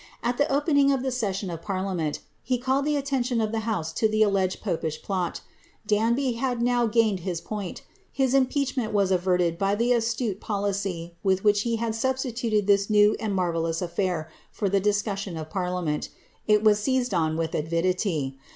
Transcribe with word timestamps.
At 0.23 0.39
the 0.39 0.51
opening 0.51 0.91
of 0.91 1.03
the 1.03 1.11
session 1.11 1.51
of 1.51 1.61
parliament, 1.61 2.21
he 2.41 2.57
called 2.57 2.85
the 2.85 2.95
attention 2.95 3.39
of 3.39 3.51
the 3.51 3.59
honse 3.59 3.93
to 3.97 4.09
tiic 4.09 4.25
alleged 4.25 4.59
popish 4.59 5.03
plot 5.03 5.41
Dinbr 5.87 6.37
had 6.37 6.59
now 6.59 6.87
^inetl 6.87 7.19
his 7.19 7.39
point; 7.39 7.83
his 8.11 8.33
im{)rachment 8.33 8.93
was 8.93 9.11
averted 9.11 9.59
by 9.59 9.75
the 9.75 9.91
astnte 9.91 10.39
policy 10.39 11.13
with 11.21 11.43
which 11.43 11.61
he 11.61 11.77
liad 11.77 11.93
substituted 11.93 12.65
tfiis 12.65 12.89
new 12.89 13.15
and 13.19 13.35
man'ellous 13.37 13.79
a&ir 13.87 14.27
foi 14.51 14.69
the 14.69 14.79
discussion 14.79 15.37
of 15.37 15.51
parliament. 15.51 16.09
It 16.47 16.63
was 16.63 16.79
seized 16.79 17.13
on 17.13 17.37
with 17.37 17.53
avidity. 17.53 18.39